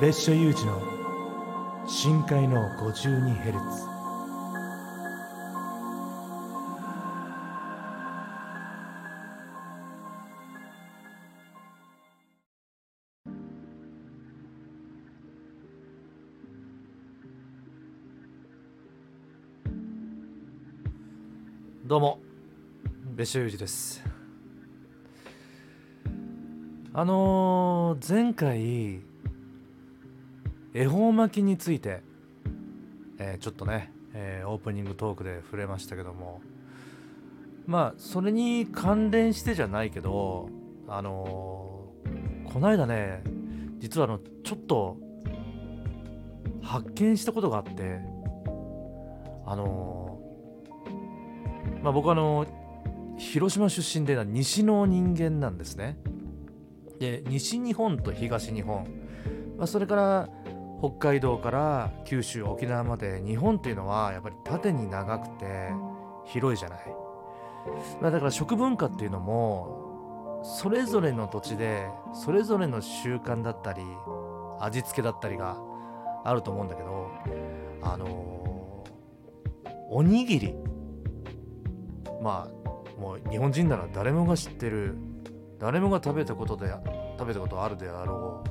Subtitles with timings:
[0.00, 0.80] 別所有事の
[1.86, 3.90] 深海の 52Hz
[21.84, 22.20] どうも
[23.16, 24.02] 別所有事です。
[26.94, 29.09] あのー、前回
[30.72, 32.02] 恵方巻きについて、
[33.18, 36.40] えー、ちょっとね、えー、オープニングトークで触れましたけども。
[37.70, 40.48] まあそれに関連してじゃないけど
[40.88, 43.22] あのー、この間ね
[43.78, 44.96] 実はあのちょっと
[46.60, 48.00] 発見したことがあって
[49.46, 52.44] あのー、まあ僕あの
[53.18, 55.96] 広島出身で西の人間なんですね。
[56.98, 58.84] で西日本と東日本、
[59.56, 60.28] まあ、それから
[60.80, 65.70] 北海道から九州沖縄まで日本っていうのはやっぱり縦に長くて
[66.24, 66.80] 広いじゃない、
[68.00, 73.82] まあ、だから食文化っていうのもそれぞれの土地でそれぞれの習慣だったり
[74.58, 75.58] 味付けだったりが
[76.24, 77.10] あると思うんだけど
[77.82, 80.54] あのー、おにぎり。
[82.20, 84.96] まあもう日本人なら誰もが知ってる
[85.58, 86.70] 誰もが食べたことで
[87.18, 88.50] 食べたことあるであろう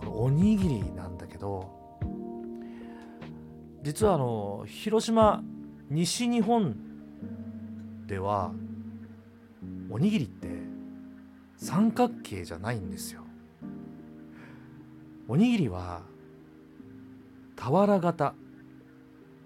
[0.00, 1.70] このおにぎりなんけど
[3.82, 5.42] 実はあの広島
[5.90, 6.76] 西日本
[8.06, 8.52] では
[9.90, 10.48] おにぎりって
[11.56, 13.22] 三角形じゃないんですよ。
[15.28, 16.02] おにぎりは
[17.56, 18.34] 俵型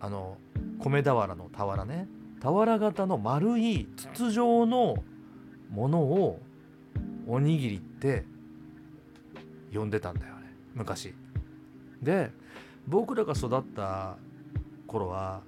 [0.00, 0.38] あの
[0.78, 2.08] 米俵の俵ね。
[2.42, 4.96] 俵型の丸い筒状の
[5.70, 6.40] ものを
[7.26, 8.24] おにぎりって
[9.72, 11.14] 呼んでたんだよね昔。
[12.02, 12.30] で
[12.86, 14.16] 僕らが育った
[14.86, 15.42] 頃は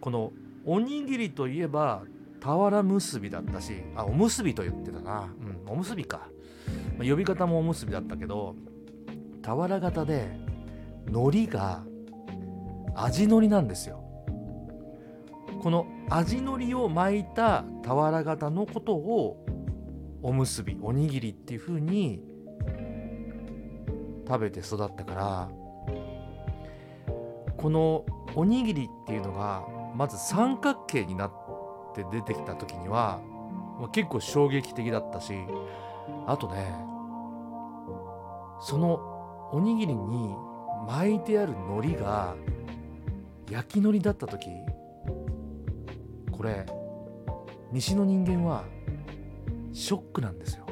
[0.00, 0.32] この
[0.64, 2.02] おにぎりといえば
[2.40, 5.32] 俵結びだったしあおむすびと言ってたな。
[5.66, 6.28] うんおむすびか、
[6.98, 8.54] まあ、呼び方もおむすびだったけど
[9.42, 10.38] 俵型で
[11.06, 11.82] 海苔が
[12.94, 14.02] 味のりなんですよ。
[15.62, 19.44] この味のりを巻いた俵型のことを
[20.22, 22.20] おむすびおにぎりっていう風に
[24.26, 25.50] 食べて育ったから
[27.56, 31.32] このおにぎりっていうのがまず三角形になっ
[31.94, 33.20] て出てきた時には
[33.92, 35.34] 結構衝撃的だったし
[36.26, 36.74] あとね
[38.60, 40.34] そのおにぎりに
[40.86, 42.34] 巻いてある海苔が
[43.50, 44.48] 焼き海苔だった時
[46.30, 46.66] これ
[47.70, 48.64] 西の人間は
[49.72, 50.66] ショックなんですよ。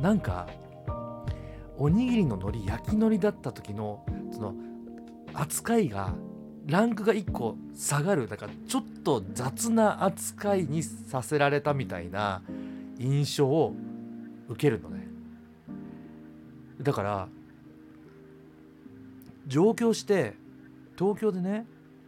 [0.00, 0.48] なんか
[1.82, 4.54] おにぎりの海苔焼き海苔だった時のその
[5.34, 6.14] 扱いが
[6.64, 12.40] ランクが1個下がるだからちょっと雑な扱いにさせられたみたいな
[13.00, 13.74] 印象を
[14.48, 15.08] 受けるのね。
[16.80, 17.28] だから
[19.48, 20.34] 上京して
[20.96, 21.66] 東京でね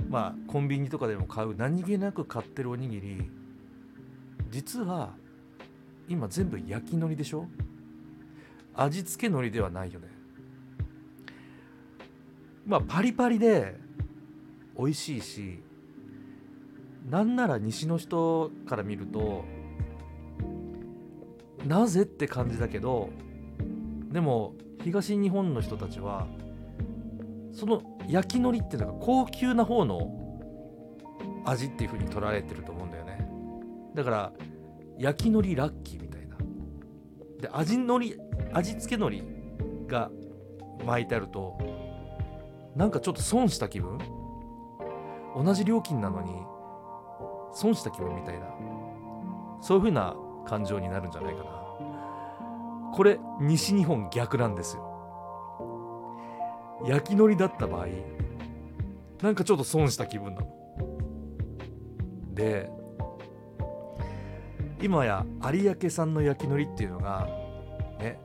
[0.09, 3.29] まあコンビニとかでも買う何気なく買ってるおにぎり
[4.51, 5.15] 実は
[6.09, 7.49] 今全部焼き海苔でしょ？
[8.75, 10.09] 味付け海苔ではないよね。
[12.67, 13.77] まあパリパリで
[14.79, 15.63] 美味しいし
[17.09, 19.45] なんなら西の人から見ると
[21.67, 23.11] なぜって感じだけど
[24.11, 26.27] でも東日本の人たちは
[27.53, 30.11] その焼き海苔っていうのが高級な方の
[31.45, 33.29] 味っていう風に取られてると思うんだよね。
[33.95, 34.33] だから
[34.99, 36.14] 焼き海苔ラッキーみたいな。
[37.45, 38.17] で味海苔
[38.55, 39.29] 味付け海苔
[39.87, 40.11] が
[40.87, 41.59] 巻いてあると
[42.75, 43.99] なんかちょっと損した気分？
[45.37, 46.33] 同じ料金なのに
[47.53, 48.47] 損した気分みたいな。
[49.61, 51.51] そういう風な感情になるんじゃないかな。
[52.95, 54.83] これ西日本逆なんですよ。
[56.87, 57.89] 焼き海苔だった場合
[59.23, 60.49] なんかちょっと損した気分なの。
[62.33, 62.71] で
[64.81, 67.27] 今や有明産の焼き海苔っていうのが
[67.99, 68.19] ね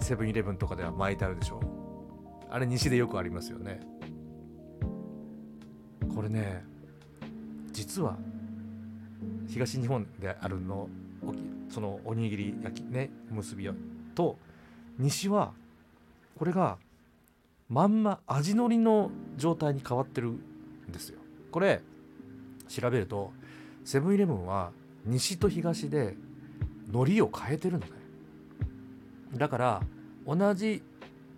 [0.00, 1.60] セブンイレブンとかでは巻いてあるでしょ。
[2.48, 3.80] あれ西でよくありますよね。
[6.14, 6.64] これね
[7.72, 8.16] 実は
[9.48, 10.88] 東日本であるの
[11.68, 13.68] そのおにぎり焼きね結び
[14.14, 14.38] と
[14.98, 15.52] 西は
[16.38, 16.78] これが
[17.68, 20.40] まんま味のりの状態に変わってるん
[20.92, 21.18] ですよ。
[21.50, 21.82] これ
[22.68, 23.32] 調べると
[23.84, 24.70] セブンイレブンは
[25.06, 26.16] 西と東で
[26.88, 27.92] 海苔を変えてるのね。
[29.34, 29.82] だから
[30.26, 30.82] 同じ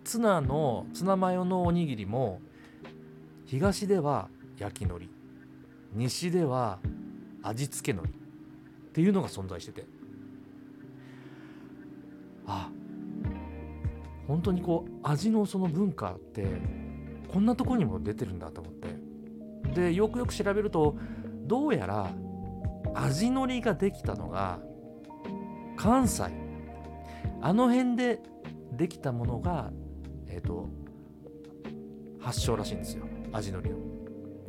[0.03, 2.41] ツナのツナマヨのおにぎりも
[3.45, 5.07] 東では焼き海苔
[5.93, 6.79] 西では
[7.41, 9.85] 味付け海苔っていうのが存在してて。
[12.51, 12.69] あ
[14.27, 16.45] 本当にこう味のその文化って
[17.27, 18.89] こんなとこにも出てるんだと思って。
[19.73, 20.95] でよくよく調べると
[21.45, 22.09] どうやら
[23.03, 24.59] 味のりができたのが
[25.77, 26.23] 関西。
[27.41, 28.19] あの辺で
[28.73, 29.71] できたものが
[30.27, 30.67] えっ、ー、と
[32.19, 33.05] 発祥らしいんですよ。
[33.31, 33.77] 味のりの。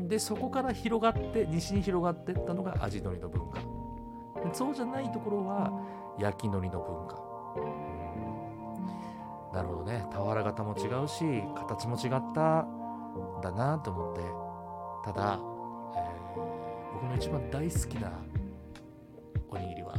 [0.08, 3.58] でそこから広がって西に広がっていったのが味のりの文化。
[4.52, 5.70] そうじゃないところは
[6.18, 7.16] 焼きのりの文化。
[9.54, 10.06] なるほどね。
[10.12, 11.24] 俵型も違うし
[11.54, 14.20] 形も違ったんだなと思って。
[15.04, 15.38] ただ、
[15.94, 18.12] えー、僕の一番大好きな
[19.50, 19.94] おにぎりは。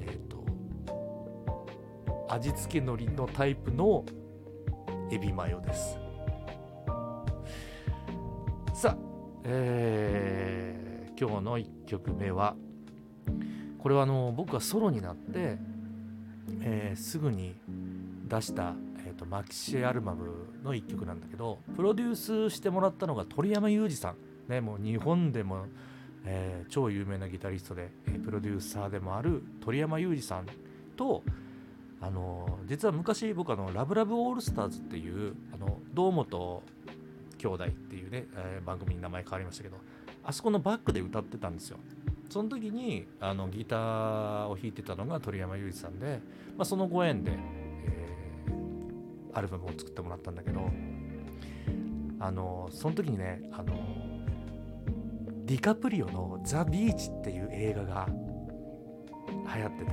[0.00, 0.44] えっ、ー、と
[2.28, 4.04] 味付け海苔のタイプの
[5.10, 5.98] エビマヨです。
[8.74, 8.96] さあ、
[9.44, 12.56] えー、今日の1曲目は
[13.78, 15.58] これはあの僕がソロになって、
[16.60, 17.54] えー、すぐに
[18.28, 18.74] 出した、
[19.06, 20.24] えーと、マキシエアルバム
[20.64, 24.16] の1曲なんだけどプロデュースしてもらったのが鳥山裕二さん、
[24.48, 25.66] ね、もう日本でも、
[26.24, 30.46] えー、超有名なギタリストで、えー、プロデューサーでもある鳥山裕二さん
[30.96, 31.22] と
[32.00, 36.62] あの実は昔僕あのラブラブオールスターズっていうあの堂本
[37.38, 39.76] 兄弟っていうね、えー、番組に名前変わりましたけど
[40.24, 41.78] あそこのバックで歌ってたんですよ。
[42.30, 46.20] その時にあのギターを弾いてたのが鳥山裕二さんで、
[46.56, 48.12] まあ、そのご縁でえ
[49.34, 50.70] アルバムを作ってもらったんだけど
[52.18, 53.74] あのその時にねあの
[55.52, 58.06] ディカプリオの「ザ・ビーチ」っていう映画が
[59.54, 59.92] 流行ってて。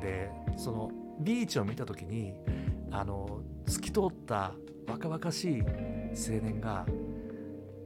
[0.00, 0.90] でその
[1.20, 2.34] ビーチを見た時に
[2.90, 4.54] あの透き通った
[4.88, 6.86] 若々しい青年が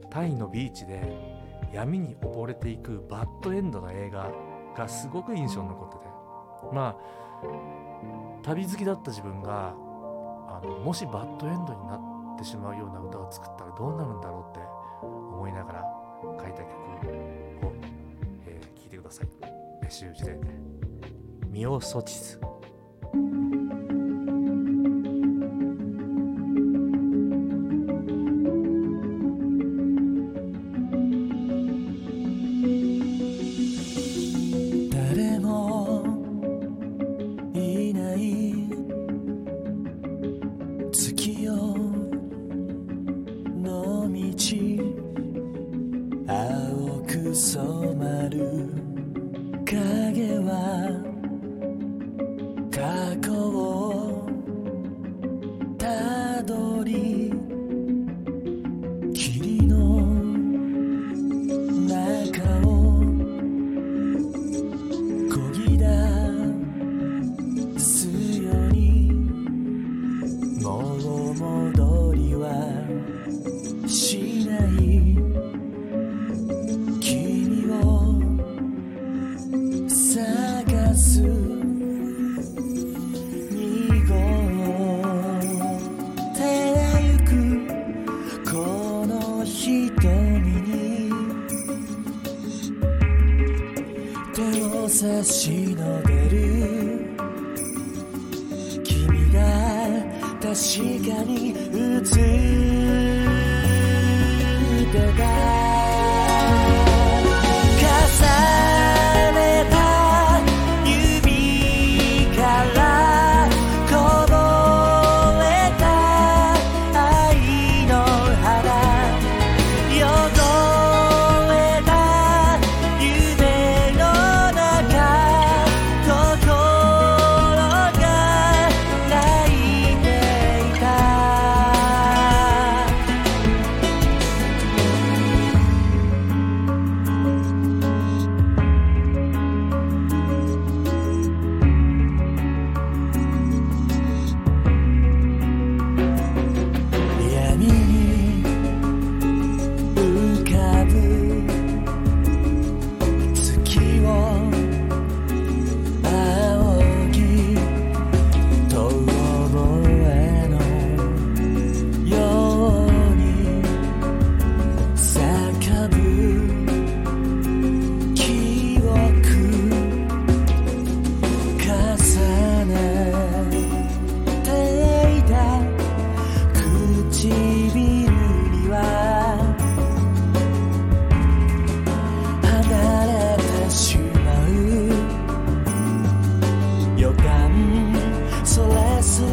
[0.09, 1.13] タイのビーチで
[1.73, 4.31] 闇に溺れていくバッドエンドの映画
[4.75, 6.03] がすごく印象に残ってて。
[6.73, 6.97] まあ
[8.43, 9.75] 旅好きだった自分が
[10.47, 11.97] あのもしバッドエンドにな
[12.35, 14.65] ってしまうような歌を作ったらどうなるんだろうって
[15.03, 16.63] 思いながら書いた曲
[17.67, 17.73] を、
[18.45, 19.27] えー、いてください。
[19.81, 20.37] メッシュジで
[21.49, 22.15] 「ミオソチ」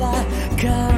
[0.01, 0.25] 来
[0.57, 0.94] 看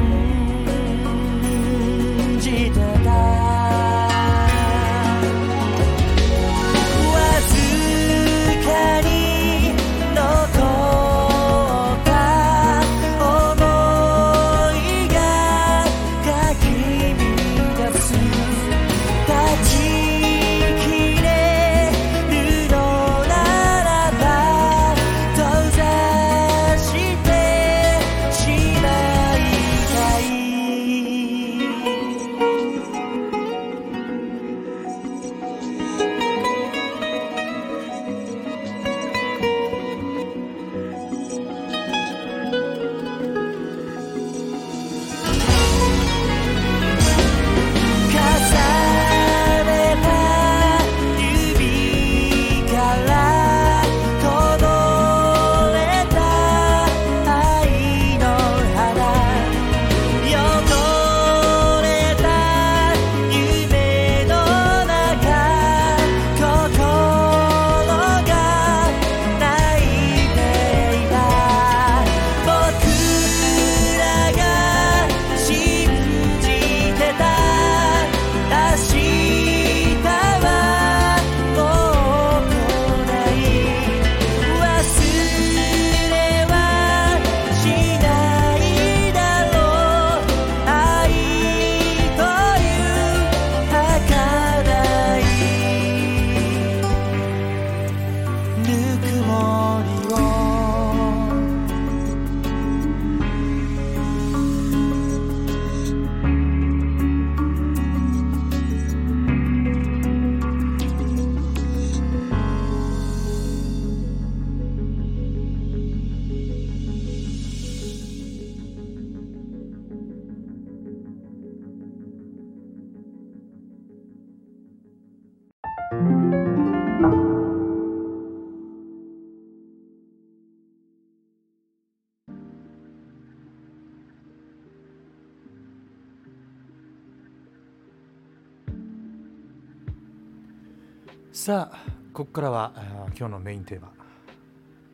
[141.46, 141.76] さあ
[142.12, 142.72] ここからは
[143.16, 143.92] 今日のメインテーマ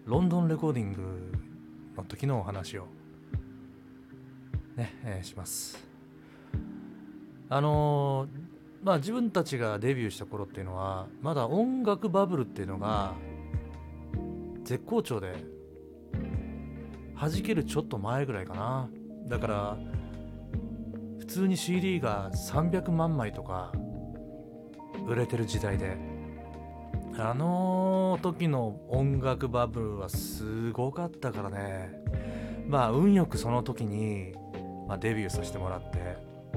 [0.04, 1.32] ロンドンレコーディング
[1.96, 2.88] の時のお話を
[4.76, 5.82] ね、えー、します。
[7.48, 13.14] あのー、まあ自分たちがデビューした頃っていうのはまだ音楽バブルっていうのが
[14.62, 15.32] 絶好調で
[17.18, 18.90] 弾けるちょっと前ぐらいかな。
[19.26, 19.78] だから
[21.18, 23.72] 普通に CD が300万枚とか
[25.08, 26.11] 売れてる時代で
[27.18, 31.90] あの時の音楽バブルはすごかったからね。
[32.66, 34.34] まあ運よくその時に、
[34.88, 36.16] まあ、デビューさせてもらって。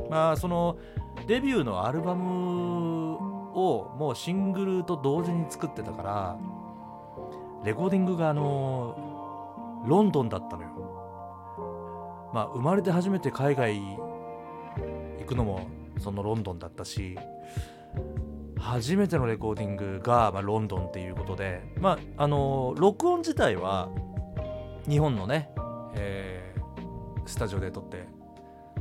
[0.10, 0.78] まあその
[1.28, 3.16] デビューのアルバム
[3.58, 6.38] をもうシングルと同時に作ってたから
[7.64, 10.70] レコーディングがあのロンドンだったのよ。
[12.34, 15.68] まあ生まれて初めて海外行くのも
[16.00, 17.18] そのロンドンだったし
[18.66, 23.90] 初めてのレコーディングが、まあ、ロンドンっていうことで、まあ、あの録音自体は
[24.90, 25.52] 日本のね、
[25.94, 28.08] えー、スタジオで録って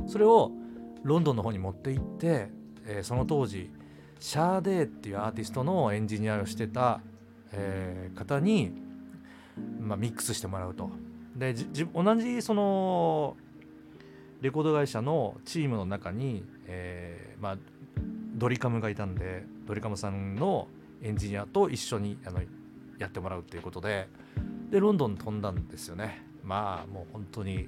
[0.07, 0.51] それを
[1.03, 2.49] ロンドンの方に持って行って、
[2.87, 3.69] えー、その当時
[4.19, 7.01] シャーデーっていうアーティストのエンジニアをしてた、
[7.51, 8.71] えー、方に、
[9.79, 10.89] まあ、ミックスしてもらうと。
[11.35, 11.53] で
[11.93, 13.37] 同じその
[14.41, 17.57] レコード会社のチームの中に、えーまあ、
[18.35, 20.67] ドリカムがいたんでドリカムさんの
[21.01, 22.41] エンジニアと一緒にあの
[22.99, 24.07] やってもらうっていうことで
[24.69, 26.23] でロンドン飛んだんですよね。
[26.43, 27.67] まあもう本当に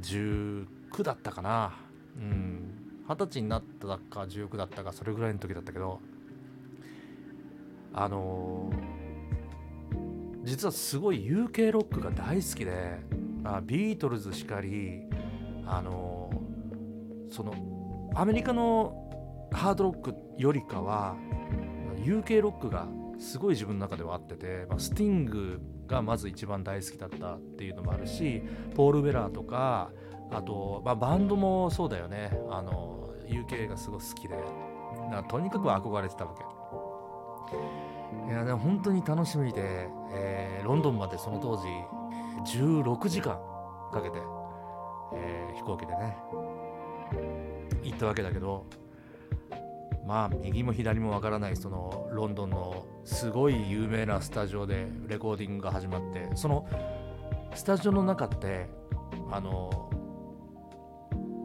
[0.00, 0.66] 19
[1.02, 1.72] だったかな。
[2.16, 2.80] うん。
[3.10, 5.98] 二十歳になったか19だったかそれぐらいの時だったけど
[7.92, 12.98] あのー、実はすごい UK ロックが大好きで、
[13.42, 15.02] まあ、ビートルズしかり
[15.66, 17.52] あのー、その
[18.14, 19.19] アメリカの
[19.52, 21.16] ハードロックよりかは
[21.96, 22.86] UK ロックが
[23.18, 28.42] すごい自分の中ではあってて、まあ、スティングがまず一番大好きだったっていうのもあるし
[28.74, 29.90] ポール・ベラーとか
[30.30, 32.30] あと、まあ、バンドもそうだよね。
[32.50, 34.36] あの UK がすごい好きで。
[35.28, 36.44] とにかく憧れてたわけ。
[38.28, 41.66] いやでも本当に楽しみで、えー、ロンドンまでその当時
[42.58, 43.38] 16時間
[43.92, 44.18] かけて、
[45.14, 46.16] えー、飛行機でね
[47.82, 48.66] 行ったわけだけど
[50.06, 56.66] まあ右も左もわからないそのロンドンのすごい有名なスタジオでレコーディングが始まってその
[57.54, 58.68] スタジオの中って
[59.30, 59.90] あの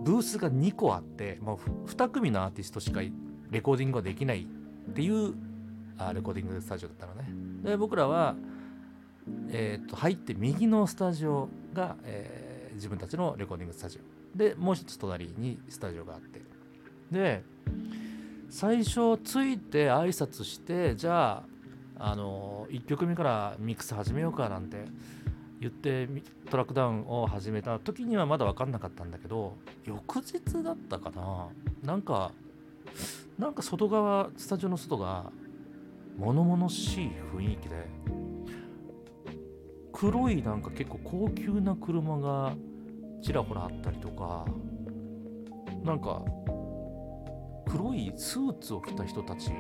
[0.04, 3.02] ブースが2個あってもう2組のアーティストしか
[3.50, 5.34] レコーディングができないっていう
[5.98, 7.28] あレコーディングスタジオだったのね。
[7.64, 8.36] で僕らは、
[9.50, 14.00] えー、と入って右のスタジオが、えー、自分たちのレコーディングスタジ
[14.34, 14.38] オ。
[14.38, 16.42] でもう一つ隣にスタジオがあって。
[17.12, 17.44] で
[18.56, 21.44] 最初着いて挨拶してじゃ
[22.00, 24.86] ああの1曲目からミックス始めようかなんて
[25.60, 26.08] 言って
[26.50, 31.50] トラックダウンを始めた時にはまだ分かんなかったんだけど翌日だったかな。
[31.84, 32.32] なんか
[33.38, 35.26] なんか外側スタジオの外が
[36.18, 37.76] 物々しい雰囲気で
[39.92, 42.54] 黒いなんか結構高級な車が
[43.22, 44.46] ちらほらあったりとか
[45.84, 46.24] なんか
[47.68, 49.52] 黒いスーツを着た人たち？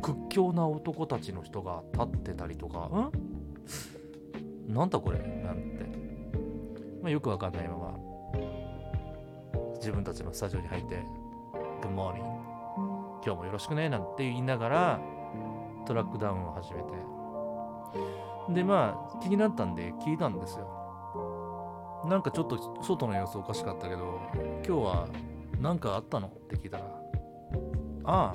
[0.00, 2.78] 屈強な男たちの人が立ってたりとか？
[2.88, 3.12] ん？
[4.72, 5.18] なんだこれ？
[5.18, 5.84] なんて、
[7.02, 7.94] まあ、よくわかんないまま。
[9.76, 11.02] 自分たちのスタジオに入って
[11.82, 12.20] 「Good morning
[13.24, 15.00] 今日もよろしくね」なんて言いながら
[15.86, 16.92] トラックダウンを始めて。
[18.54, 20.66] でまあ気になったんで聞いたんですよ。
[22.06, 24.20] なんかちょっと外の様子おかしかったけど
[24.66, 25.08] 今日は
[25.62, 26.26] 何かあったの？
[26.26, 26.84] って聞いたら、
[28.04, 28.32] あ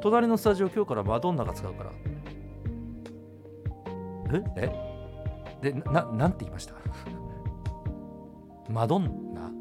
[0.00, 1.92] 隣のスタジオ今日からマドンナが使うから。
[4.56, 4.70] え？
[5.62, 5.72] え？
[5.72, 6.74] で、な、なんて言いました？
[8.68, 9.52] マドンナ？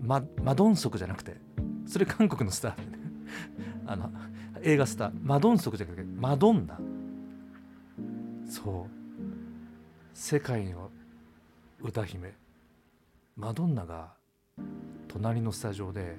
[0.00, 1.36] ママドンソクじゃなくて、
[1.84, 2.74] それ韓国のスター、
[3.90, 4.12] あの、
[4.62, 6.78] 映画スター、マドンソクじゃなくて、マドンナ。
[8.48, 8.90] そう。
[10.14, 10.90] 世界の
[11.82, 12.34] 歌姫、
[13.36, 14.15] マドンナが
[15.16, 16.18] 隣のスタジオで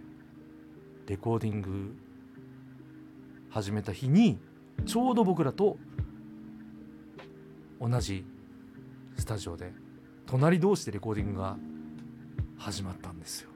[1.06, 1.96] レコーディング
[3.52, 4.40] 始めた日に
[4.88, 5.78] ちょうど僕らと
[7.80, 8.26] 同じ
[9.16, 9.72] スタジオで
[10.26, 11.58] 隣同士でレコーディングが
[12.58, 13.52] 始まったんですよ。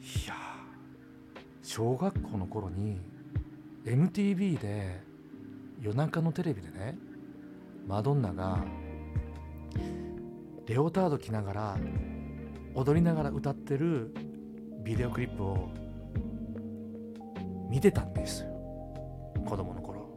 [0.00, 0.34] いや
[1.62, 3.00] 小学校の頃に
[3.84, 5.00] MTV で
[5.80, 6.98] 夜中のテレビでね
[7.86, 8.64] マドンナが
[10.66, 11.78] レオタード着ながら
[12.74, 14.14] 踊りながら歌ってる
[14.82, 15.70] ビデオクリップを
[17.70, 18.42] 見てたんです。
[18.42, 18.48] よ
[19.46, 20.08] 子供の頃。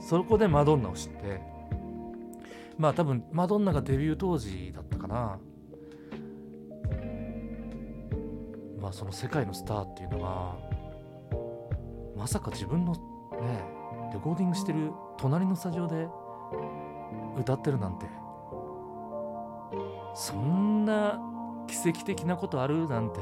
[0.00, 1.40] そこでマドンナを知って。
[2.78, 5.38] まあ多分マドンナがデビュー当時だったかな。
[8.80, 10.56] まあその世界のスターっていうのが
[12.16, 13.00] まさか自分のね
[14.12, 16.08] レコーディングしてる隣のスタジオで
[17.38, 18.06] 歌ってるなんて。
[20.12, 21.20] そんな
[21.70, 23.20] 奇跡的なことあるなんて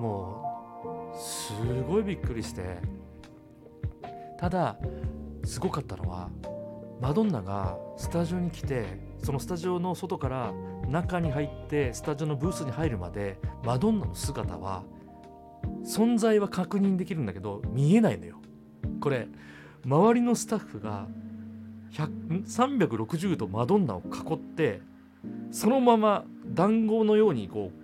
[0.00, 0.42] も
[1.14, 1.52] うす
[1.88, 3.02] ごいびっくりして。
[4.42, 4.76] ただ
[5.44, 6.28] すごかったのは
[7.00, 10.52] マドンナがスタジオに来てそのスタジオの外から
[10.88, 14.82] 中に入ってスタジオのブースに入るまでマドンナの姿は
[15.84, 18.38] 存在は確認できるんだけど見えないのよ。
[19.00, 19.28] これ
[19.84, 21.06] 周りのスタッフが
[21.92, 24.80] 360度マドンナを囲って
[25.50, 27.82] そのまま談合のようにこう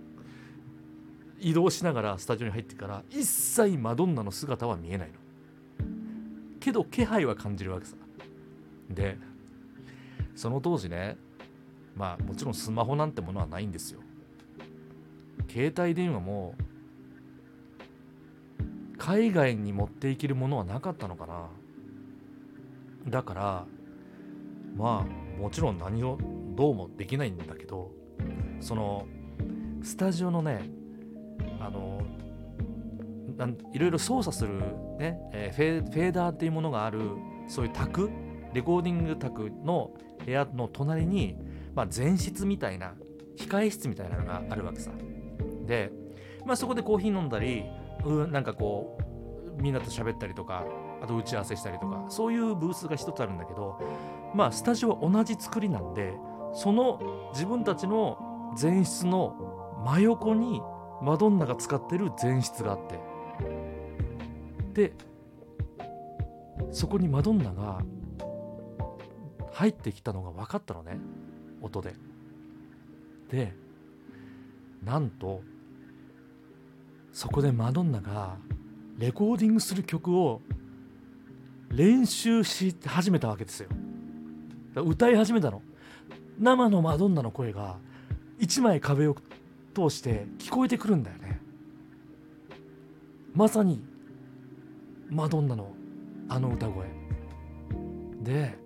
[1.41, 5.15] 移動しながらスタジオに入ってから一切マドンナの姿は見えないの。
[6.61, 7.95] けど気配は感じるわけさ。
[8.91, 9.17] で
[10.35, 11.17] その当時ね
[11.95, 14.01] まあもちろんスマホなんてものはないんですよ。
[15.49, 16.55] 携帯電話も
[18.99, 21.49] 海外に持っていけるものはなかったのかな。
[23.09, 23.67] だから
[24.77, 26.19] まあもちろん何を
[26.59, 27.93] どうもできないんだけど
[28.59, 29.07] その
[29.81, 30.69] スタジオのね
[31.61, 32.03] あの
[33.73, 34.55] いろいろ操作する
[34.99, 36.99] ね、えー、フェフェーダーっていうものがある
[37.47, 38.11] そういう卓
[38.53, 39.93] レコーディング卓の
[40.25, 41.37] 部屋の隣に、
[41.77, 42.95] まあ、前室みたいな
[43.37, 44.91] 控え室みたいなのがあるわけさ。
[45.65, 45.93] で、
[46.45, 47.67] まあ、そこでコーヒー飲んだり
[48.05, 48.99] うなんかこ
[49.57, 50.65] うみんなと喋ったりとか
[51.01, 53.81] あと打ち合わせしたりとかそういうブースが一つあるんだけど
[54.35, 56.15] まあスタジオは同じ作りなんで
[56.59, 60.61] その自分たちの前室の真横に
[61.01, 62.99] マドンナが使ってる前室があって。
[64.75, 64.93] で
[66.73, 67.85] そこにマドンナが
[69.53, 70.99] 入ってきたのが分かったのね。
[71.63, 71.95] 音で。
[73.31, 73.55] で
[74.83, 75.43] なんと
[77.13, 78.37] そこでマドンナが
[78.99, 80.43] レコーディングする曲を
[81.71, 83.69] 練習し始めたわけですよ。
[84.75, 85.63] 歌い始めたの。
[86.39, 87.79] 生のマドンナの声が
[88.39, 89.17] 一枚壁を
[89.75, 91.41] 通して聞こえてくるんだよね。
[93.35, 93.83] まさに
[95.09, 95.73] マドンナの
[96.29, 96.87] あの歌声。
[98.23, 98.59] で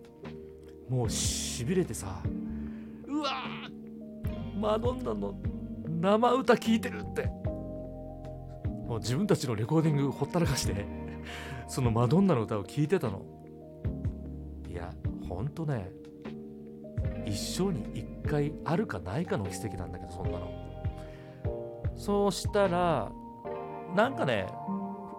[0.88, 2.20] もうしびれてさ
[3.06, 3.44] うわ
[4.58, 5.34] マドンナの
[6.00, 7.26] 生歌聴いてるって。
[8.86, 10.84] もう自分たちのレコーディングほったらかして
[11.66, 13.22] そのマドンナの歌を聴いてたの。
[14.68, 14.92] いや
[15.26, 15.90] ほんとね
[17.26, 20.50] 一生に一回あるかないかの奇跡なんだけどそんなの。
[21.96, 23.12] そうしたら
[23.94, 24.46] なんかね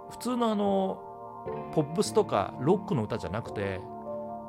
[0.09, 3.79] 普通のあのポップスとかロックの歌じゃなくて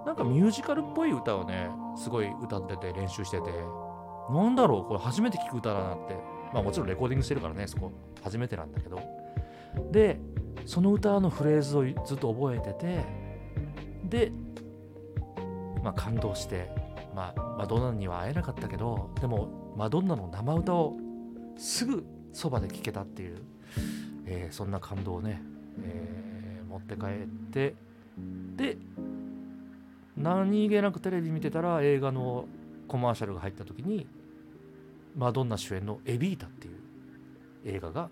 [0.06, 3.50] なんかミュージカルっぽい歌をねすごい歌ってて練習してて
[4.30, 6.34] なんだろうこれ初めて聞く歌だなって。
[6.52, 7.90] まあもちろんレコーディングしてるからねそこ
[8.22, 9.00] 初めてなんだけど。
[9.90, 10.20] で
[10.66, 13.04] その歌のフレーズをずっと覚えてて
[14.04, 14.32] で
[15.82, 16.70] まあ感動して
[17.14, 20.96] まあマドンナには会えなかったけどでもマドンナの生歌を
[21.56, 23.38] すぐそばで聴けたっていう、
[24.26, 25.40] えー、そんな感動をね、
[25.82, 27.74] えー、持って帰って
[28.56, 28.76] で
[30.16, 32.46] 何気なくテレビ見てたら映画の
[32.86, 34.06] コマーシャルが入った時に
[35.16, 36.74] マドンナ主演の「エビータ」っていう
[37.64, 38.10] 映画が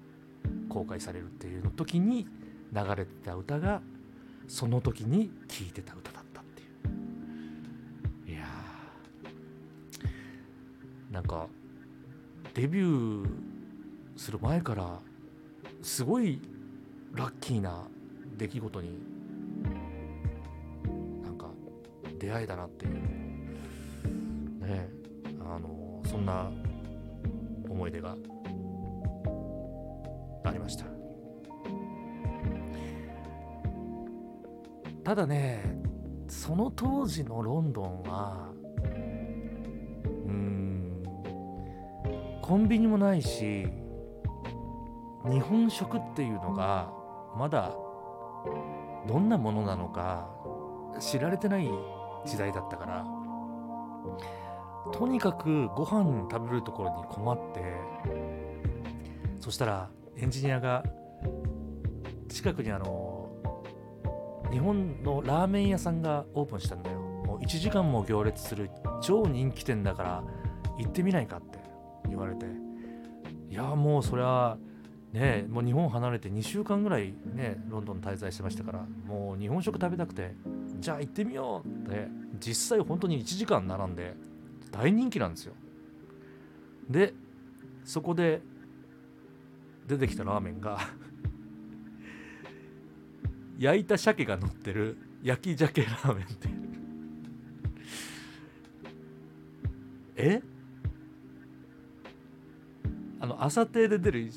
[0.69, 2.27] 公開されるっていうの時に
[2.73, 3.83] 流れてた歌が
[4.49, 6.22] その時に聴いてた歌だ
[11.13, 11.47] なんか
[12.55, 13.29] デビュー
[14.17, 14.99] する前から
[15.83, 16.41] すごい
[17.13, 17.85] ラッキーな
[18.37, 18.99] 出来事に
[21.23, 21.47] なんか
[22.19, 22.95] 出会えたなっていう。
[24.63, 24.89] ね
[25.41, 26.51] あのそんな
[27.69, 28.17] 思い出が
[30.45, 30.87] ありました。
[35.05, 35.79] ただね
[36.29, 38.53] その当時のロンドンは
[42.43, 43.67] コンビニもないし
[45.25, 46.93] 日本食っていうのが
[47.37, 47.73] まだ
[49.07, 50.29] どんなものなのか
[51.01, 51.71] 知られてない
[52.27, 53.23] 時代だったから。
[54.91, 57.63] とにかくご飯食べるところに困って
[59.39, 60.83] そしたらエンジニアが
[62.29, 63.31] 近くにあの
[64.51, 66.99] 日本のラーメン屋さんがオープンしたんだよ。
[66.99, 70.25] もう1時間も行列する超人気店だから
[70.79, 71.52] 行ってみないかって。
[72.09, 72.47] 言われて。
[73.51, 74.57] いやもうそれは
[75.13, 80.35] ねもう日本離れて2週間ぐらいねロンドン滞在してましたからもう日本食食べたくて
[80.81, 82.09] じゃあ行ってみようって
[82.41, 84.15] 実際本当に1時間並んで
[84.71, 85.55] 大人気なんですよ。
[86.89, 87.13] で
[87.85, 88.41] そこで
[89.87, 90.79] 出てきたラーメンが
[93.59, 96.49] 焼いた鮭が乗ってる焼き鮭ラーメンって
[100.17, 100.43] え？
[103.23, 104.33] あの朝亭で出る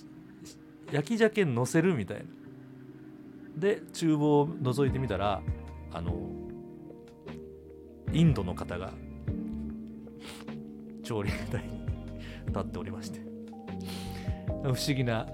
[0.92, 2.24] 焼き鮭乗せるみたいな。
[3.58, 5.42] で厨房を覗いてみたら
[5.92, 6.14] あの
[8.14, 8.94] インドの方が
[11.04, 11.86] 調理台に
[12.48, 13.20] 立っておりまして。
[14.62, 15.28] 不思議な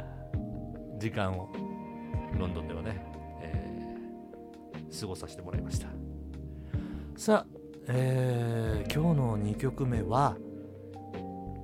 [0.98, 1.50] 時間を
[2.40, 3.06] ロンドンではね、
[3.42, 5.88] えー過ごさせてもらいました。
[7.18, 7.54] さあ、
[7.90, 10.38] えー今日の2曲目は、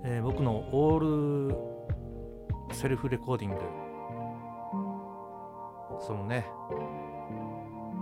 [0.04, 1.77] えー僕のオール
[2.78, 3.58] セルフレコーディング。
[6.00, 6.46] そのね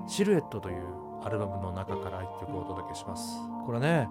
[0.06, 0.84] シルエットという
[1.24, 3.40] アルバムの中から1曲をお届けします。
[3.66, 4.10] これね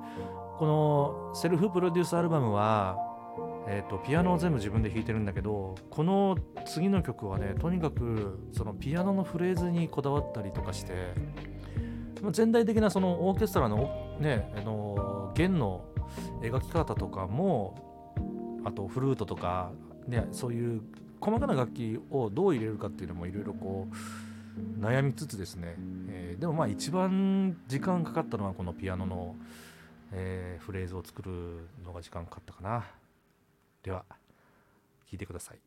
[0.57, 2.96] このセルフプロデュースアルバムは
[3.66, 10.92] えー、とピアノを全部自分で弾いてるんだけどこの次の曲はねとにかくそのピアノのフレーズにこだわったりとかして
[12.22, 15.85] ま全体的なそのオーケストラのねあの弦の
[16.42, 19.72] 描き方とかもあとフルートとか、
[20.09, 20.83] ね、そういう
[21.21, 25.77] 細かな楽器をどう入れるかっていうのもいろいろこう悩みつつですね、
[26.09, 29.37] えーでもまあ一番時間かかったのはこのピアノの、
[30.12, 31.31] えーフレーズを作る
[31.85, 32.85] のが時間かかったかな。
[33.83, 34.05] では
[35.11, 35.59] 聴いてください。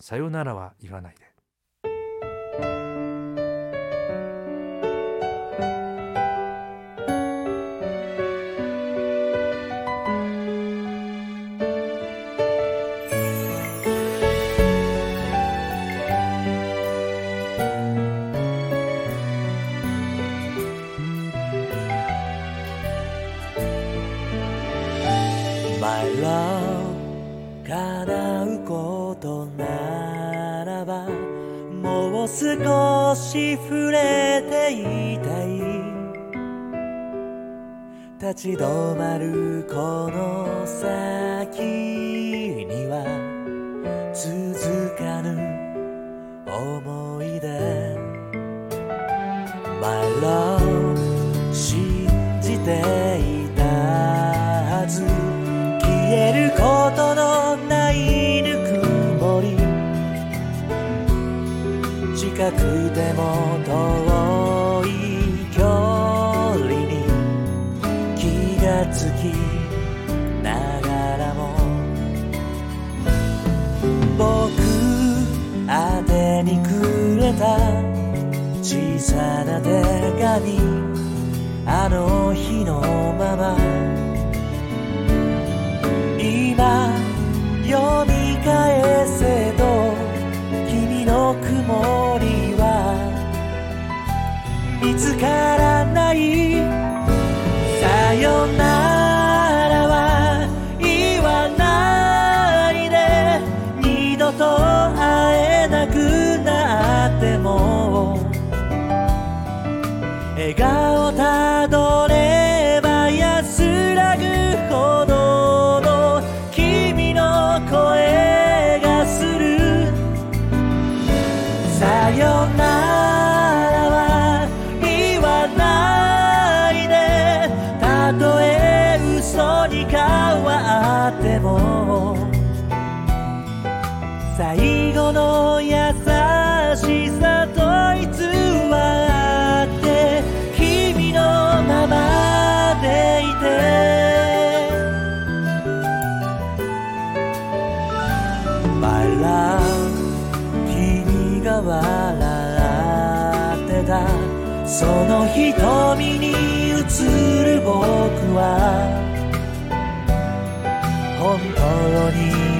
[0.00, 1.33] さよならは言わないで。
[38.44, 39.43] 立ち止まる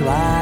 [0.05, 0.34] に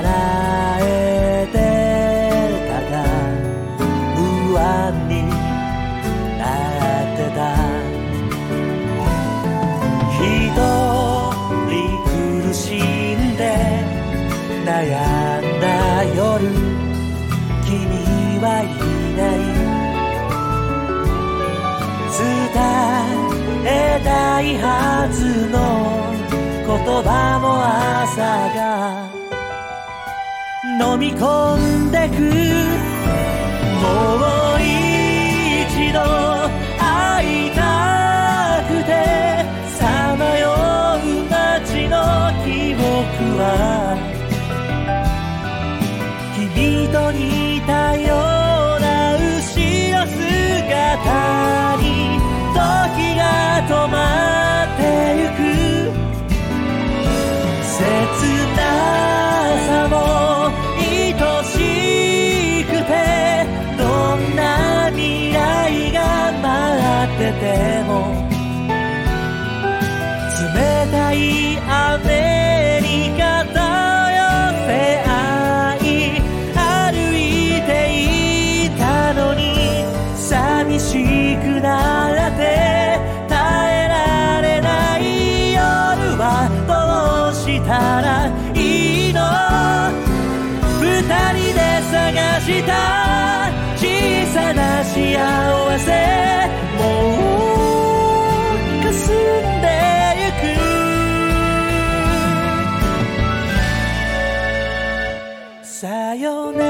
[106.23, 106.65] よな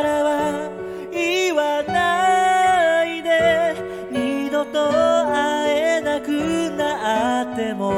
[0.00, 0.70] らは
[1.12, 3.74] 言わないで。
[4.12, 7.92] 二度と会えなくなっても。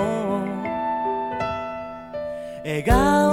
[2.64, 3.25] 笑顔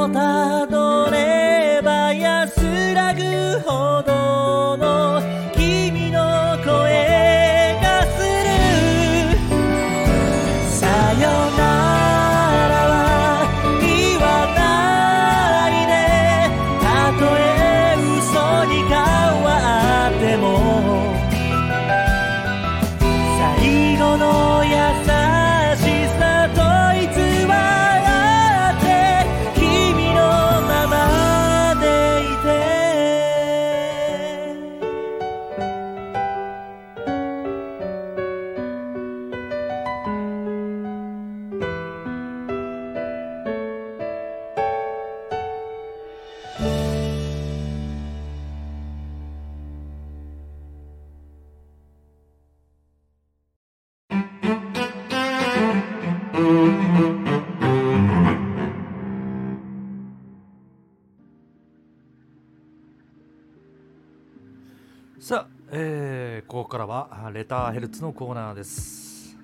[67.25, 69.37] あレターヘルツのコーナーです。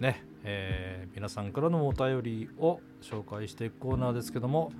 [0.00, 4.70] ね、えー皆さんからのお便りを紹介していくコーナーですけども、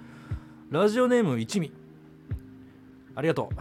[0.69, 1.73] ラジオネーム一味、
[3.15, 3.55] ありがとう。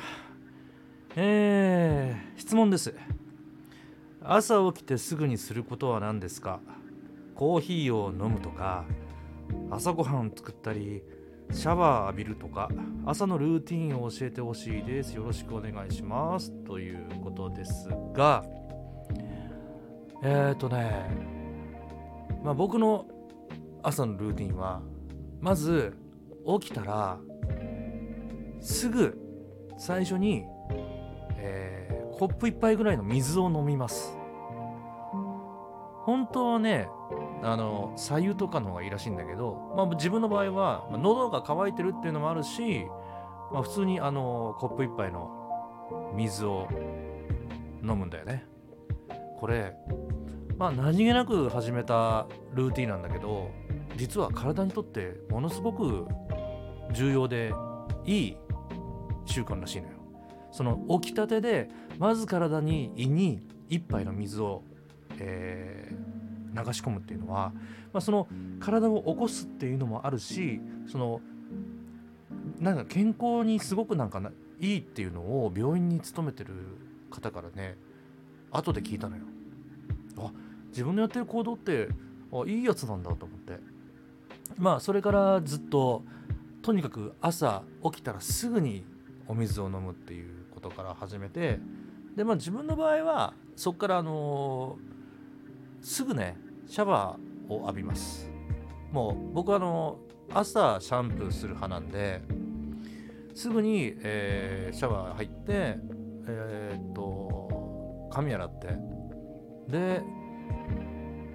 [1.15, 2.93] えー質問です。
[4.21, 6.59] 朝起きてすぐにすることは何ですか？
[7.33, 8.83] コーヒーを飲むとか、
[9.71, 11.01] 朝ごはん作ったり、
[11.49, 12.69] シャワー浴びるとか
[13.05, 18.43] 朝のルーティンを教えてほしいですよろしくお願いしますということですが
[20.21, 21.05] えっ、ー、とね
[22.43, 23.05] まあ僕の
[23.83, 24.81] 朝のルーティンは
[25.41, 25.95] まず
[26.59, 27.19] 起きたら
[28.59, 29.17] すぐ
[29.77, 30.43] 最初に、
[31.37, 34.17] えーコップ一杯ぐらいの水を飲みます。
[36.05, 36.87] 本当はね
[37.43, 42.85] あの左右とかの方がいいらしいんだけど、まあ、自分の場合は、まあ喉が渇いてるっていうのもあるし、
[43.51, 45.29] まあ、普通にあのコップ一杯の
[46.15, 46.67] 水を
[47.81, 48.45] 飲むんだよね。
[49.45, 49.75] これ
[50.57, 53.51] まあ何気なく始めたルーティンなんだけど
[53.95, 56.07] 実は体にとってものすごく
[56.91, 57.53] 重要で
[58.07, 58.37] いい
[59.27, 59.93] 習慣らしいのよ
[60.51, 64.63] その起きたてでまず体に胃に一杯の水を、
[65.19, 66.15] えー
[66.55, 67.51] 流し込むっていうのは、
[67.91, 68.29] まあ、その
[68.61, 71.19] 体を起こすっていうのもあるしその
[72.61, 74.31] なんか健康にすごくなんかな
[74.61, 76.53] いいっていうのを病院に勤めてる
[77.11, 77.75] 方からね
[78.51, 79.23] 後で聞いたのよ。
[80.17, 80.31] あ
[80.69, 81.89] 自分のやってる行動って
[82.31, 83.59] あいいやつなんだと思って。
[84.57, 86.03] まあそれからずっと
[86.61, 88.85] とにかく朝起きたらすぐに
[89.27, 91.59] お水を飲むっていうことから始めて
[92.15, 94.77] でまあ自分の場合はそこからあの
[95.81, 98.29] すぐねシャワーを浴びます。
[98.91, 99.99] もう僕はあの
[100.33, 102.21] 朝シャンプーする派なんで
[103.33, 105.77] すぐに、えーシャワー入って
[106.27, 108.94] えっと髪洗って
[109.67, 110.01] で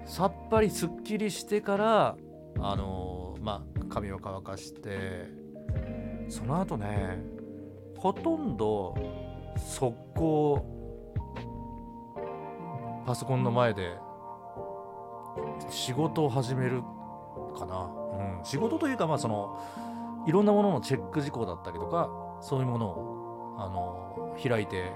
[0.05, 2.15] さっぱりすっきりしてから
[2.59, 5.27] あのまあ髪を乾かして
[6.29, 7.19] その後ね
[7.97, 8.95] ほとんど
[9.57, 10.65] 速攻
[13.05, 13.95] パソコンの前で
[15.69, 16.81] 仕事を始める
[17.57, 17.89] かな、
[18.39, 19.59] うん、仕事というかまあその
[20.27, 22.09] いろんなもののチェック事項だったりとか
[22.41, 24.91] そういうものをあの開いて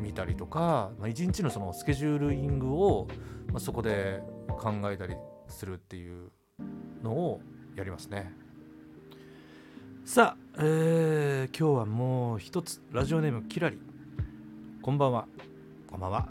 [0.00, 3.06] みたりとか、まあ、一日のそのスケジュールイングを、
[3.48, 5.14] まあ、そこで考えたり
[5.48, 6.30] するっていう
[7.02, 7.40] のを
[7.76, 8.32] やりますね。
[10.04, 13.78] さあ、えー今日はもう一つラジオネームキラリ。
[14.82, 15.26] こんばんは。
[15.90, 16.28] こんばんは。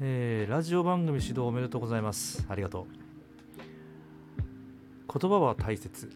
[0.00, 2.46] えーラジオ番組始動おめでとうございます。
[2.48, 3.04] ありがとう。
[5.18, 6.10] 言葉は大切。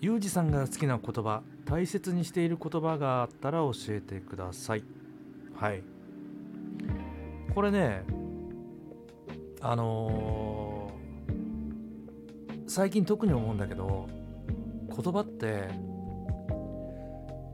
[0.00, 4.84] ゆうじさんが好きな言葉大切にしている言葉があったら教えてください。
[5.54, 5.82] はい。
[7.54, 8.02] これね
[9.60, 10.94] あのー
[12.66, 14.08] 最近特に思うんだけど
[14.88, 15.68] 言葉って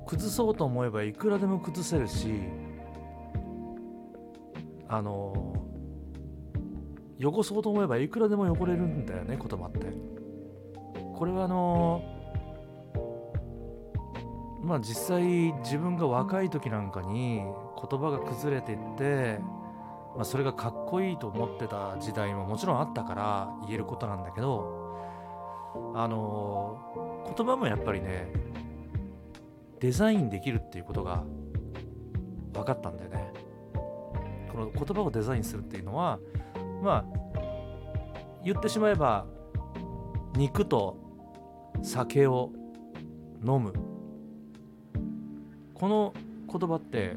[0.07, 2.29] 崩そうと思えばいくらでも崩せるし
[4.88, 9.92] あのー汚そうと思えばいくらでも汚れるんだよね言葉って。
[11.14, 12.19] これはあのー
[14.70, 15.24] まあ実際
[15.64, 19.40] 自分が若い時なんかに言葉が崩れていって、
[20.14, 24.96] まあ、それがかっこいいと思ってた時代ももちろんあったから言えることなんだけど
[25.96, 28.33] あのー言葉もやっぱりね
[29.80, 31.24] デザインできるっていうことが
[32.52, 33.33] 分かったんだよね。
[34.52, 36.20] この言葉をデザインするっていうのは
[36.80, 37.04] まあ
[38.44, 39.27] 言ってしまえば
[40.35, 40.96] 肉と
[41.83, 42.52] 酒を
[43.44, 43.89] 飲む。
[45.81, 46.12] この
[46.46, 47.16] 言葉って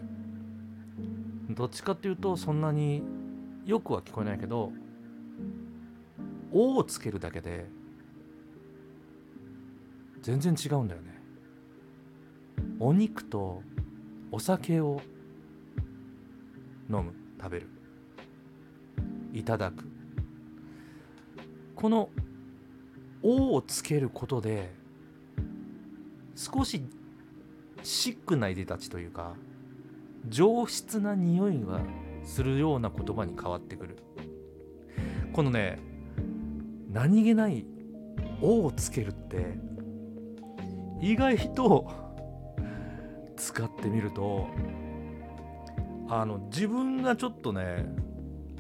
[1.49, 3.03] どっちかっていうとそんなに
[3.65, 4.71] よくは聞こえないけど
[6.49, 7.65] 「お」をつけるだけで
[10.21, 11.21] 全然違うんだよね。
[12.79, 13.61] お肉と
[14.31, 15.01] お酒を
[16.89, 17.67] 飲む食べる。
[19.33, 19.83] いただく。
[21.75, 22.09] この
[23.21, 24.73] 「お」をつけることで
[26.33, 26.81] 少し
[27.83, 29.35] シックないでたちというか
[30.27, 31.81] 上質な匂いが
[32.23, 33.97] するような言葉に変わってくる。
[35.33, 35.79] このね
[36.91, 37.65] 何気ない
[38.41, 39.57] 「お」をつけるって
[41.01, 41.91] 意外と
[43.35, 44.47] 使ってみると
[46.07, 47.87] あの自分がちょっとね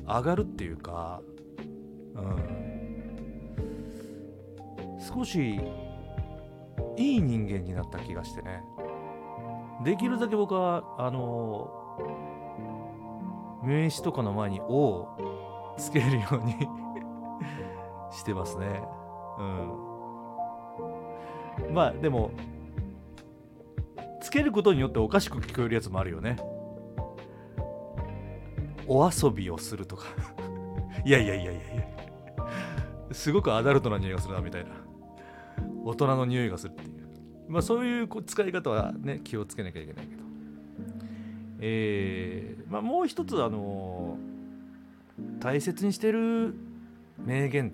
[0.05, 1.21] 上がるっていうか、
[2.15, 2.37] うん、
[4.99, 5.59] 少し
[6.97, 8.63] いい人間になった気がしてね。
[9.83, 11.69] できるだけ僕はあの
[13.63, 15.07] 名刺とかの前に「お」
[15.71, 16.55] をつけるように
[18.11, 18.81] してますね。
[19.39, 19.43] う
[21.69, 21.73] ん。
[21.73, 22.31] まあでも
[24.21, 26.37] つけることによっておかしく聞こえるやつもあるよね。
[28.87, 30.05] お遊びをするとか。
[31.05, 31.83] いやいやいやいやいや。
[33.11, 34.71] すごくアダルトな匂いがするなみたいな。
[35.85, 36.92] 大人の匂いがするって
[37.53, 40.23] まあそういう使い方はね気をつけなきゃいけないけど
[41.59, 44.17] えーまあもう一つあの
[45.39, 46.55] 大切にしてる
[47.23, 47.71] 名言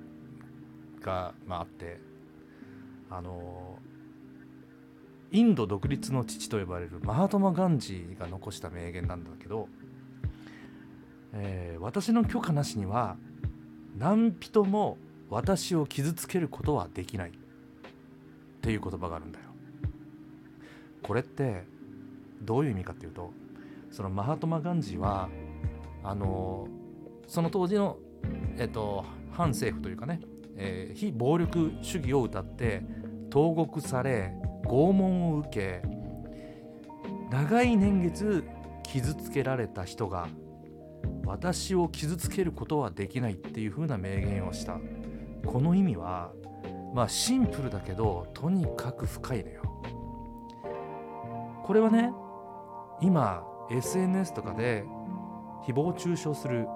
[1.01, 2.01] が、まあ、あって
[3.09, 3.79] あの
[5.31, 9.69] インド独立の父と呼ばれるマハトマ・ガンジーが残した名言なんだけど、
[11.33, 13.15] えー私の許可なしには
[13.97, 14.97] 何人も
[15.29, 17.33] 私を傷つけることはできないっ
[18.61, 19.48] ていう言葉があるんだよ。
[21.03, 21.65] これって
[22.41, 23.33] どういう意味かっていうと
[23.91, 25.29] そのマハトマ・ガンジーは
[26.03, 26.67] あの
[27.27, 27.97] その当時の、
[28.57, 30.21] えっと、反政府というかね、
[30.55, 32.83] えー非暴力主義を歌って
[33.29, 34.33] 投獄され
[34.65, 35.81] 拷問を受け
[37.29, 38.43] 長い年月
[38.83, 40.27] 傷つけられた人が
[41.25, 44.79] 私を傷つけることはできないっていう風な名言をした。
[45.45, 46.31] この意味は
[46.93, 49.68] まあシンプルだけどとにかく深いのよ。
[51.69, 52.11] これはね
[52.99, 54.85] 今 SNS とかで
[55.67, 56.67] 誹謗中傷する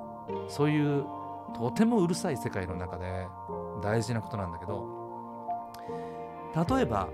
[0.48, 1.04] そういう
[1.56, 3.26] とてもうるさい世界の中で
[3.82, 4.86] 大事なことなんだけど
[6.76, 7.10] 例えば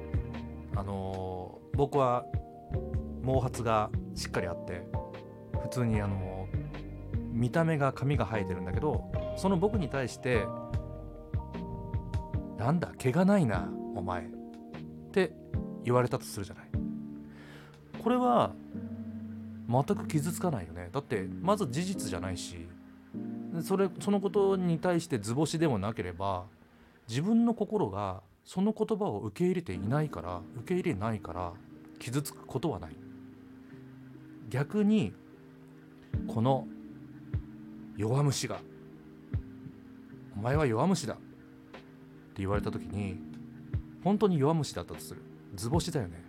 [0.75, 2.25] あのー僕は
[3.25, 4.85] 毛髪がしっかりあって
[5.61, 10.43] 普通にあのー見た目が髪が生えてるんだけどその僕に対して
[12.59, 14.31] 「なんだ毛がないなお前」っ
[15.13, 15.31] て
[15.85, 16.68] 言われたとするじゃない。
[18.09, 18.55] これは
[19.69, 20.89] 全く傷つかないよね。
[20.91, 22.67] だってまず事実じゃないし
[23.61, 26.45] それそのことに対して図星でもなければ
[27.07, 31.53] 自分の心がその言葉を受け入れていないから受け入れないから
[31.99, 32.95] 傷つくことはない。
[34.49, 35.13] 逆に
[36.27, 36.67] この
[37.95, 38.59] 弱虫が
[40.35, 41.21] 「お前は弱虫だ」って
[42.37, 43.21] 言われた時に
[44.03, 45.21] 本当に弱虫だったとする。
[45.53, 46.28] 図星だよね。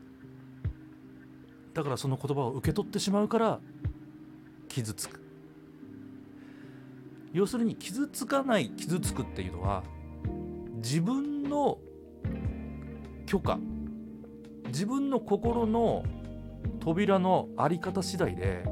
[1.74, 3.60] だからその言葉を受け取ってしまうから
[4.68, 5.20] 傷つく。
[7.32, 9.84] 要するに傷つかない傷つくっていうのは
[10.76, 11.78] 自分の
[13.26, 13.58] 許可
[14.66, 16.04] 自分の心の
[16.80, 18.64] 扉の在り方次第で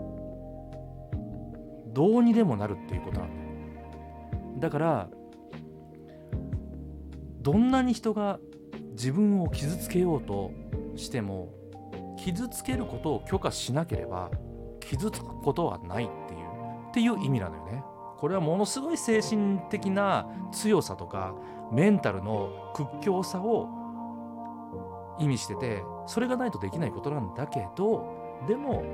[1.95, 5.09] どうにでもなるっていうことなんだだから
[7.41, 8.41] どんなに人が
[8.93, 10.51] 自分を傷つけようと
[10.97, 11.53] しても
[12.29, 14.31] 傷つけることを許可しなければ
[14.81, 16.41] 傷つくことはないっていう
[16.91, 17.83] っていう意味なのよね。
[18.19, 21.35] これはものすごい精神的な強さとか
[21.73, 23.69] メンタルの屈強さを
[25.19, 28.85] 意味しててそれがないとできないことなんだけどでも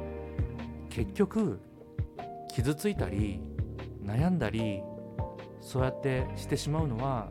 [0.91, 1.61] 結局
[2.53, 3.41] 傷ついたり
[4.05, 4.81] 悩んだり
[5.61, 7.31] そうやってしてしまうのは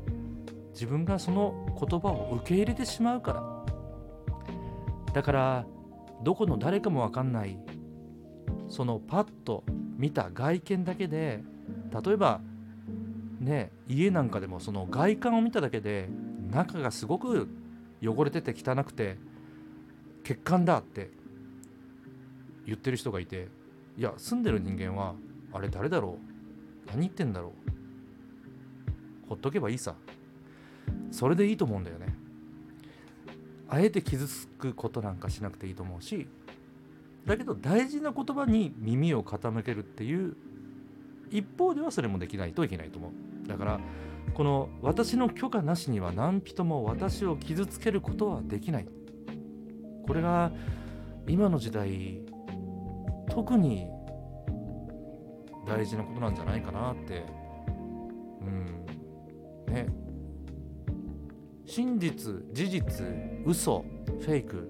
[0.72, 3.54] 自分がその言葉を受け入れてしまうから。
[5.14, 5.66] だから
[6.24, 7.58] どこの誰かも分かんない。
[8.70, 9.64] そのパッと
[9.98, 11.44] 見た外見だけで
[12.04, 12.42] 例えば
[13.40, 16.10] ね家なんかでもその外観を見ただけで
[16.50, 17.50] 中がすごく
[18.02, 19.18] 汚れてて汚くて
[20.24, 21.12] 欠陥だって
[22.66, 23.50] 言ってる人がいて
[23.98, 25.14] いや住んでる人間は
[25.52, 26.18] あれ誰だろ
[26.88, 26.88] う？
[26.88, 27.54] 何言ってんだろ
[29.26, 29.30] う？
[29.30, 29.94] ほっとけばいいさ。
[31.12, 32.13] それでいいと思うんだよね。
[33.74, 36.28] あえて傷つくことなんかしなくていいと思うし
[37.26, 40.36] だけど大事な言葉に耳を傾けるっていう
[41.32, 43.48] 一方ではそれもできないといけないと思う。
[43.48, 43.80] だから
[44.36, 48.88] この私の許可なしには何人も私を傷つけることはできない。
[50.06, 50.52] これが
[51.28, 52.22] 今の時代
[53.30, 53.88] 特に
[55.66, 57.26] 大事なことなんじゃないかなって
[58.42, 58.44] う
[59.72, 60.03] んね。
[61.76, 63.04] 真実事実
[63.48, 63.84] 嘘
[64.20, 64.70] フェイク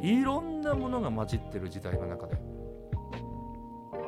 [0.00, 2.36] いろんなものが混じってる時代の中で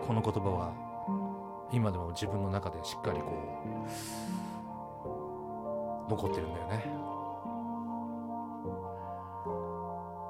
[0.07, 3.27] この言葉は今でも自分の中でしっかりこ
[6.07, 6.85] う残ってるんだよね。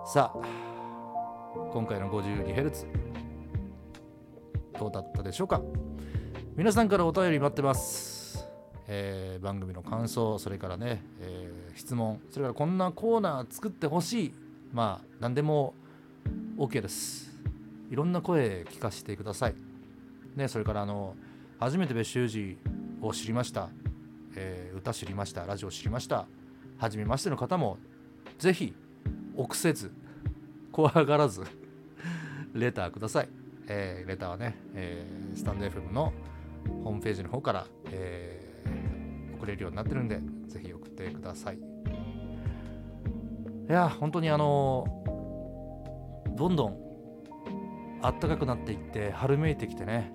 [0.06, 0.38] さあ
[1.70, 2.86] 今回の 52Hz
[4.78, 5.60] どうだったでしょうか？
[6.56, 8.19] 皆さんからお便り待ってます、
[8.92, 14.34] えー番組の感想それからね、えー質問それからこんなコーナー作ってほしい。
[14.72, 15.74] まあ何でも
[16.58, 17.38] OK です。
[17.90, 19.54] いろんな声聞かせてください。
[20.34, 21.14] ねそれからあの
[21.60, 22.58] 初めて別習字
[23.00, 23.68] を知りました、
[24.34, 25.46] えー歌知りました。
[25.46, 26.26] ラジオ知りました。
[26.78, 27.78] 初めましての方も
[28.38, 28.74] ぜひ
[29.36, 29.92] 臆せず
[30.72, 31.44] 怖がらず
[32.54, 33.28] レターください、
[33.68, 36.12] えーレターはね、えースタンド FM の
[36.82, 38.39] ホームページの方から、えー
[39.40, 41.56] 送れるようになってるんでぜひ送ってください。
[41.56, 41.60] い
[43.72, 44.84] や本当にあの
[46.36, 46.76] どんどん
[48.02, 50.12] 暖かくなっていって春めいてきてね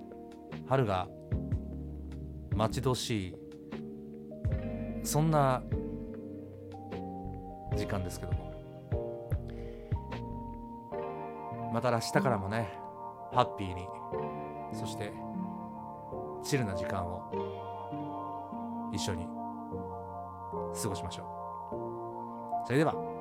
[0.68, 1.08] 春が
[2.54, 3.34] 待ち遠しい
[5.02, 5.62] そんな
[7.76, 8.46] 時間ですけども。
[11.72, 12.70] また明日からもね
[13.32, 13.86] ハッピーに
[14.72, 15.12] そして
[16.42, 17.65] チルな時間を
[18.96, 19.26] 一緒に
[20.82, 22.66] 過ごしましょう。
[22.66, 23.15] それでは。